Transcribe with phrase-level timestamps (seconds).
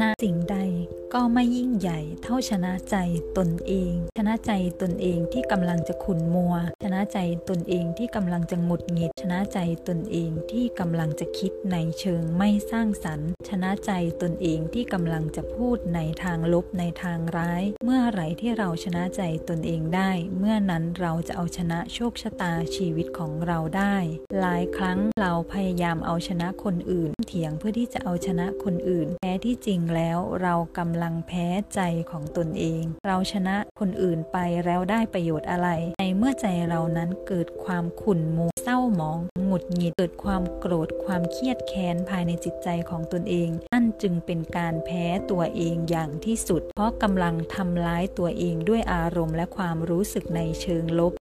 [0.00, 0.56] นาสิ่งใด
[1.14, 2.96] ก็ไม่ยิ่งใหญ่เท่าชนะใจ
[3.38, 9.58] ตนเอง ชนะใจตนเองที่กำลังจะขุนมัว ชนะใจตนเองที่กำลังจะหงุดหงิด ชนะใจ
[9.88, 13.92] ตนเองที่กำลังจะคิดในเชิงไม่สร้างสรรค์ ชนะใจ
[14.22, 23.96] ตนเองที่กำลังจะพูดในทางลบในทางร้าย เมื่อไหร่ที่เราชนะใจตนเองได้ เมื่อนั้นเราจะเอาชนะโชคชะตาชีวิตของเราได้
[24.40, 31.80] หลายครั้งเราพยายามเอาชนะคนอื่น เถียงเพื่อที่จะเอาชนะคนอื่นแท้ที่จริงแล้วเรากำำลังแพ้ใจ
[32.10, 35.68] ของตนเอง เราชนะคนอื่นไปแล้วได้ประโยชน์อะไร
[35.98, 51.12] ในเมื่อใจเรานั้นเกิดความขุ่นมัวเศร้าหมองหงุดหงิดเกิดความโกรธความเครียดแค้นภายในจิตใจของตนเอง นั่นจึงเป็นการแพ้ตัวเองอย่างที่สุด เพราะกำลังทำร้ายตัวเองด้วยอารมณ์และความรู้สึกในเชิงลบ